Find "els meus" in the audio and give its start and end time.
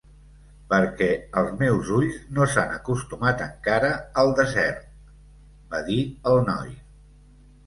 1.41-1.91